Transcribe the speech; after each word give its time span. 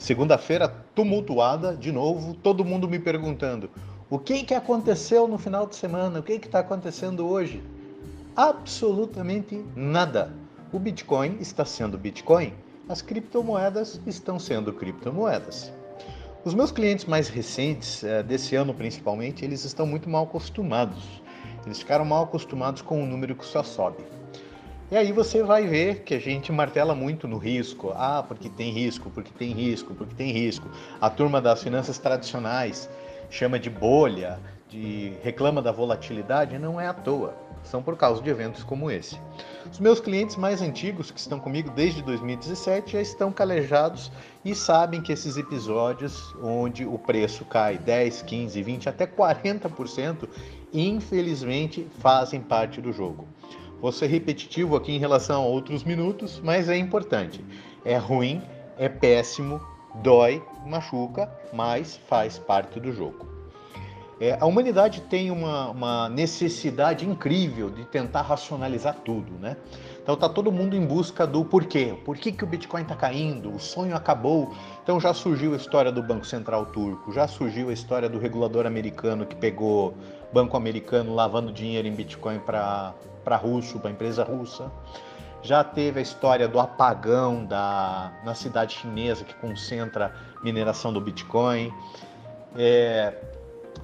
Segunda-feira 0.00 0.66
tumultuada, 0.94 1.76
de 1.76 1.92
novo, 1.92 2.32
todo 2.32 2.64
mundo 2.64 2.88
me 2.88 2.98
perguntando: 2.98 3.68
o 4.08 4.18
que, 4.18 4.44
que 4.44 4.54
aconteceu 4.54 5.28
no 5.28 5.36
final 5.36 5.66
de 5.66 5.76
semana? 5.76 6.20
O 6.20 6.22
que 6.22 6.32
está 6.32 6.60
acontecendo 6.60 7.28
hoje? 7.28 7.62
Absolutamente 8.34 9.62
nada. 9.76 10.32
O 10.72 10.78
Bitcoin 10.78 11.36
está 11.38 11.66
sendo 11.66 11.98
Bitcoin, 11.98 12.54
as 12.88 13.02
criptomoedas 13.02 14.00
estão 14.06 14.38
sendo 14.38 14.72
criptomoedas. 14.72 15.70
Os 16.46 16.54
meus 16.54 16.72
clientes 16.72 17.04
mais 17.04 17.28
recentes, 17.28 18.02
eh, 18.02 18.22
desse 18.22 18.56
ano 18.56 18.72
principalmente, 18.72 19.44
eles 19.44 19.66
estão 19.66 19.86
muito 19.86 20.08
mal 20.08 20.24
acostumados. 20.24 21.20
Eles 21.66 21.80
ficaram 21.80 22.06
mal 22.06 22.24
acostumados 22.24 22.80
com 22.80 23.02
um 23.02 23.06
número 23.06 23.36
que 23.36 23.44
só 23.44 23.62
sobe. 23.62 24.02
E 24.90 24.96
aí 24.96 25.12
você 25.12 25.40
vai 25.40 25.68
ver 25.68 26.00
que 26.00 26.14
a 26.14 26.18
gente 26.18 26.50
martela 26.50 26.96
muito 26.96 27.28
no 27.28 27.38
risco. 27.38 27.92
Ah, 27.94 28.24
porque 28.26 28.48
tem 28.48 28.72
risco, 28.72 29.08
porque 29.08 29.30
tem 29.30 29.52
risco, 29.52 29.94
porque 29.94 30.16
tem 30.16 30.32
risco. 30.32 30.68
A 31.00 31.08
turma 31.08 31.40
das 31.40 31.62
finanças 31.62 31.96
tradicionais 31.96 32.90
chama 33.30 33.56
de 33.56 33.70
bolha, 33.70 34.40
de 34.68 35.12
reclama 35.22 35.62
da 35.62 35.70
volatilidade, 35.70 36.58
não 36.58 36.80
é 36.80 36.88
à 36.88 36.92
toa. 36.92 37.36
São 37.62 37.80
por 37.80 37.96
causa 37.96 38.20
de 38.20 38.30
eventos 38.30 38.64
como 38.64 38.90
esse. 38.90 39.16
Os 39.70 39.78
meus 39.78 40.00
clientes 40.00 40.34
mais 40.34 40.60
antigos, 40.60 41.12
que 41.12 41.20
estão 41.20 41.38
comigo 41.38 41.70
desde 41.70 42.02
2017, 42.02 42.94
já 42.94 43.00
estão 43.00 43.30
calejados 43.30 44.10
e 44.44 44.56
sabem 44.56 45.00
que 45.00 45.12
esses 45.12 45.36
episódios 45.36 46.34
onde 46.42 46.84
o 46.84 46.98
preço 46.98 47.44
cai 47.44 47.78
10, 47.78 48.22
15, 48.22 48.60
20, 48.60 48.88
até 48.88 49.06
40%, 49.06 50.28
infelizmente 50.72 51.86
fazem 52.00 52.40
parte 52.40 52.80
do 52.80 52.92
jogo. 52.92 53.28
Vou 53.80 53.90
ser 53.90 54.06
repetitivo 54.06 54.76
aqui 54.76 54.92
em 54.92 54.98
relação 54.98 55.42
a 55.42 55.46
outros 55.46 55.84
minutos, 55.84 56.40
mas 56.42 56.68
é 56.68 56.76
importante. 56.76 57.44
É 57.84 57.96
ruim, 57.96 58.42
é 58.78 58.88
péssimo, 58.88 59.60
dói, 60.02 60.42
machuca, 60.66 61.30
mas 61.52 61.96
faz 62.08 62.38
parte 62.38 62.78
do 62.78 62.92
jogo. 62.92 63.30
É, 64.20 64.36
a 64.38 64.44
humanidade 64.44 65.00
tem 65.00 65.30
uma, 65.30 65.70
uma, 65.70 66.08
necessidade 66.10 67.08
incrível 67.08 67.70
de 67.70 67.86
tentar 67.86 68.20
racionalizar 68.20 68.94
tudo, 69.02 69.32
né? 69.40 69.56
Então 70.02 70.14
tá 70.14 70.28
todo 70.28 70.52
mundo 70.52 70.76
em 70.76 70.84
busca 70.84 71.26
do 71.26 71.42
porquê. 71.42 71.94
Por 72.04 72.18
que, 72.18 72.30
que 72.30 72.44
o 72.44 72.46
Bitcoin 72.46 72.82
está 72.82 72.94
caindo? 72.94 73.50
O 73.50 73.58
sonho 73.58 73.96
acabou. 73.96 74.52
Então 74.82 75.00
já 75.00 75.14
surgiu 75.14 75.54
a 75.54 75.56
história 75.56 75.90
do 75.90 76.02
Banco 76.02 76.26
Central 76.26 76.66
Turco, 76.66 77.10
já 77.12 77.26
surgiu 77.26 77.70
a 77.70 77.72
história 77.72 78.10
do 78.10 78.18
regulador 78.18 78.66
americano 78.66 79.24
que 79.24 79.34
pegou 79.34 79.94
banco 80.30 80.54
americano 80.54 81.14
lavando 81.14 81.50
dinheiro 81.50 81.88
em 81.88 81.92
Bitcoin 81.92 82.40
para 82.40 82.94
russo, 83.36 83.78
para 83.78 83.90
empresa 83.90 84.24
russa. 84.24 84.70
Já 85.42 85.64
teve 85.64 86.00
a 86.00 86.02
história 86.02 86.46
do 86.46 86.60
apagão 86.60 87.44
da, 87.44 88.12
na 88.24 88.34
cidade 88.34 88.74
chinesa 88.74 89.24
que 89.24 89.34
concentra 89.34 90.14
mineração 90.42 90.92
do 90.92 91.00
Bitcoin. 91.00 91.72
É, 92.56 93.14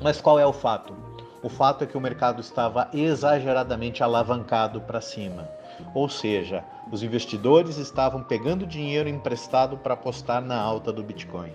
mas 0.00 0.20
qual 0.20 0.38
é 0.38 0.46
o 0.46 0.52
fato? 0.52 0.94
O 1.42 1.48
fato 1.48 1.84
é 1.84 1.86
que 1.86 1.96
o 1.96 2.00
mercado 2.00 2.40
estava 2.40 2.88
exageradamente 2.92 4.02
alavancado 4.02 4.80
para 4.80 5.00
cima. 5.00 5.48
Ou 5.94 6.08
seja, 6.08 6.64
os 6.90 7.02
investidores 7.02 7.76
estavam 7.76 8.22
pegando 8.22 8.66
dinheiro 8.66 9.08
emprestado 9.08 9.76
para 9.76 9.94
apostar 9.94 10.40
na 10.40 10.58
alta 10.58 10.92
do 10.92 11.02
Bitcoin. 11.02 11.52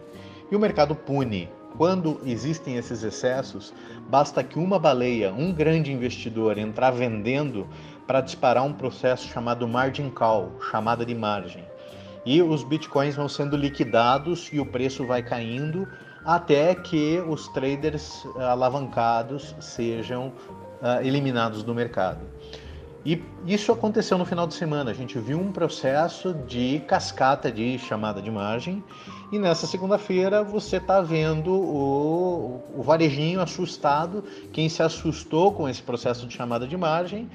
E 0.51 0.55
o 0.55 0.59
mercado 0.59 0.95
pune. 0.95 1.49
Quando 1.79 2.19
existem 2.25 2.75
esses 2.75 3.03
excessos, 3.03 3.73
basta 4.09 4.43
que 4.43 4.59
uma 4.59 4.77
baleia, 4.77 5.31
um 5.31 5.53
grande 5.53 5.93
investidor, 5.93 6.57
entrar 6.57 6.91
vendendo 6.91 7.65
para 8.05 8.19
disparar 8.19 8.65
um 8.65 8.73
processo 8.73 9.29
chamado 9.29 9.65
margin 9.65 10.09
call, 10.09 10.51
chamada 10.69 11.05
de 11.05 11.15
margem. 11.15 11.63
E 12.25 12.41
os 12.41 12.65
bitcoins 12.65 13.15
vão 13.15 13.29
sendo 13.29 13.55
liquidados 13.55 14.49
e 14.51 14.59
o 14.59 14.65
preço 14.65 15.07
vai 15.07 15.23
caindo 15.23 15.87
até 16.25 16.75
que 16.75 17.23
os 17.25 17.47
traders 17.47 18.27
eh, 18.35 18.43
alavancados 18.43 19.55
sejam 19.61 20.33
uh, 20.81 21.01
eliminados 21.01 21.63
do 21.63 21.73
mercado. 21.73 22.19
E 23.05 23.21
isso 23.45 23.71
aconteceu 23.71 24.17
no 24.17 24.25
final 24.25 24.45
de 24.45 24.53
semana. 24.53 24.91
A 24.91 24.93
gente 24.93 25.17
viu 25.19 25.39
um 25.39 25.51
processo 25.51 26.33
de 26.33 26.81
cascata 26.85 27.51
de 27.51 27.79
chamada 27.79 28.21
de 28.21 28.29
margem. 28.29 28.83
E 29.31 29.39
nessa 29.39 29.65
segunda-feira 29.65 30.43
você 30.43 30.77
está 30.77 31.01
vendo 31.01 31.53
o, 31.53 32.61
o 32.75 32.83
varejinho 32.83 33.39
assustado. 33.39 34.23
Quem 34.51 34.67
se 34.67 34.83
assustou 34.83 35.53
com 35.53 35.69
esse 35.69 35.81
processo 35.81 36.27
de 36.27 36.33
chamada 36.33 36.67
de 36.67 36.75
margem 36.75 37.29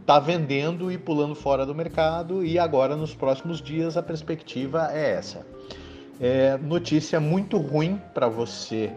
está 0.00 0.18
vendendo 0.18 0.90
e 0.90 0.98
pulando 0.98 1.34
fora 1.34 1.64
do 1.64 1.74
mercado. 1.74 2.44
E 2.44 2.58
agora, 2.58 2.96
nos 2.96 3.14
próximos 3.14 3.62
dias, 3.62 3.96
a 3.96 4.02
perspectiva 4.02 4.90
é 4.92 5.12
essa. 5.12 5.46
É 6.20 6.56
notícia 6.58 7.20
muito 7.20 7.56
ruim 7.56 8.00
para 8.12 8.28
você 8.28 8.92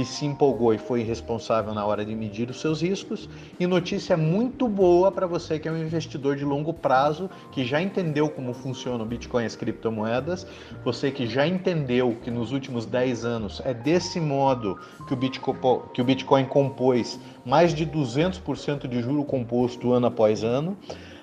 que 0.00 0.04
se 0.06 0.24
empolgou 0.24 0.72
e 0.72 0.78
foi 0.78 1.02
irresponsável 1.02 1.74
na 1.74 1.84
hora 1.84 2.06
de 2.06 2.14
medir 2.14 2.48
os 2.48 2.58
seus 2.58 2.80
riscos, 2.80 3.28
e 3.58 3.66
notícia 3.66 4.16
muito 4.16 4.66
boa 4.66 5.12
para 5.12 5.26
você 5.26 5.58
que 5.58 5.68
é 5.68 5.70
um 5.70 5.76
investidor 5.76 6.36
de 6.36 6.42
longo 6.42 6.72
prazo, 6.72 7.28
que 7.52 7.66
já 7.66 7.82
entendeu 7.82 8.30
como 8.30 8.54
funciona 8.54 9.04
o 9.04 9.06
Bitcoin 9.06 9.42
e 9.42 9.46
as 9.46 9.56
criptomoedas, 9.56 10.46
você 10.82 11.10
que 11.10 11.26
já 11.26 11.46
entendeu 11.46 12.16
que 12.24 12.30
nos 12.30 12.50
últimos 12.50 12.86
10 12.86 13.26
anos 13.26 13.60
é 13.62 13.74
desse 13.74 14.18
modo 14.18 14.78
que 15.06 15.12
o 15.12 15.16
Bitcoin, 15.18 15.58
que 15.92 16.00
o 16.00 16.04
Bitcoin 16.04 16.46
compôs 16.46 17.20
mais 17.44 17.74
de 17.74 17.84
200% 17.84 18.88
de 18.88 19.02
juro 19.02 19.22
composto 19.22 19.92
ano 19.92 20.06
após 20.06 20.42
ano. 20.42 20.78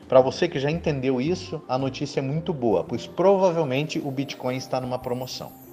Para 0.08 0.22
você 0.22 0.48
que 0.48 0.60
já 0.60 0.70
entendeu 0.70 1.20
isso, 1.20 1.60
a 1.68 1.80
notícia 1.80 2.20
é 2.20 2.24
muito 2.24 2.54
boa, 2.54 2.84
pois 2.84 3.08
provavelmente 3.08 3.98
o 3.98 4.12
Bitcoin 4.12 4.56
está 4.56 4.80
numa 4.80 5.00
promoção. 5.00 5.67